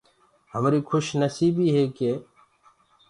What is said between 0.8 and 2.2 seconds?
کُش نسيٚبيٚ هي ڪي